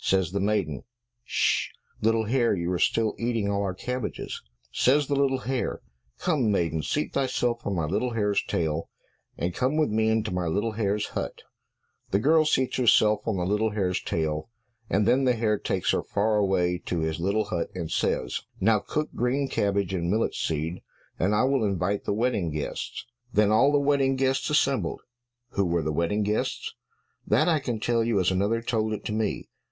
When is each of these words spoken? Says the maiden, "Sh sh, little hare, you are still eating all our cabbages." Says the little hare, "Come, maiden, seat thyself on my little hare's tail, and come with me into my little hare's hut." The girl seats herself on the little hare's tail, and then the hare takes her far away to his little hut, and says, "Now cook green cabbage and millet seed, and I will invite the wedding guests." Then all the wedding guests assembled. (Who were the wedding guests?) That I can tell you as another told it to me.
Says 0.00 0.30
the 0.32 0.40
maiden, 0.40 0.84
"Sh 1.24 1.68
sh, 1.70 1.70
little 2.00 2.24
hare, 2.24 2.54
you 2.54 2.72
are 2.72 2.78
still 2.78 3.14
eating 3.18 3.48
all 3.50 3.62
our 3.62 3.74
cabbages." 3.74 4.42
Says 4.72 5.06
the 5.06 5.14
little 5.14 5.40
hare, 5.40 5.82
"Come, 6.18 6.50
maiden, 6.50 6.82
seat 6.82 7.12
thyself 7.12 7.64
on 7.66 7.74
my 7.76 7.84
little 7.84 8.10
hare's 8.14 8.42
tail, 8.44 8.88
and 9.36 9.54
come 9.54 9.76
with 9.76 9.90
me 9.90 10.08
into 10.08 10.32
my 10.32 10.46
little 10.46 10.72
hare's 10.72 11.08
hut." 11.08 11.42
The 12.10 12.18
girl 12.18 12.44
seats 12.44 12.76
herself 12.76 13.20
on 13.26 13.36
the 13.36 13.44
little 13.44 13.70
hare's 13.70 14.02
tail, 14.02 14.48
and 14.88 15.06
then 15.06 15.24
the 15.24 15.34
hare 15.34 15.58
takes 15.58 15.92
her 15.92 16.02
far 16.02 16.36
away 16.38 16.78
to 16.86 17.00
his 17.00 17.20
little 17.20 17.44
hut, 17.46 17.70
and 17.74 17.90
says, 17.90 18.40
"Now 18.60 18.78
cook 18.78 19.10
green 19.14 19.46
cabbage 19.46 19.92
and 19.92 20.10
millet 20.10 20.34
seed, 20.34 20.80
and 21.18 21.34
I 21.34 21.44
will 21.44 21.64
invite 21.64 22.04
the 22.04 22.14
wedding 22.14 22.50
guests." 22.50 23.04
Then 23.32 23.52
all 23.52 23.70
the 23.70 23.78
wedding 23.78 24.16
guests 24.16 24.48
assembled. 24.48 25.02
(Who 25.50 25.66
were 25.66 25.82
the 25.82 25.92
wedding 25.92 26.22
guests?) 26.22 26.74
That 27.26 27.46
I 27.48 27.60
can 27.60 27.78
tell 27.78 28.02
you 28.02 28.18
as 28.18 28.30
another 28.30 28.62
told 28.62 28.92
it 28.92 29.04
to 29.04 29.12
me. 29.12 29.50